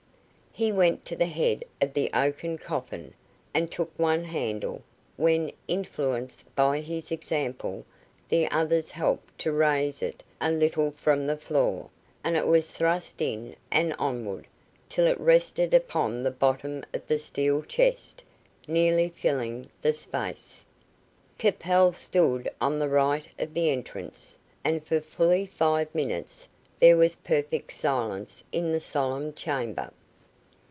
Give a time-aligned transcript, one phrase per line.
[0.53, 3.13] He went to the head of the oaken coffin,
[3.53, 4.81] and took one handle,
[5.15, 7.85] when, influenced by his example,
[8.27, 11.89] the others helped to raise it a little from the floor,
[12.21, 14.45] and it was thrust in and onward,
[14.89, 18.21] till it rested upon the bottom of the steel chest,
[18.67, 20.65] nearly filling the space.
[21.37, 26.49] Capel stood on the right of the entrance, and for fully five minutes
[26.81, 29.93] there was perfect silence in the solemn chamber.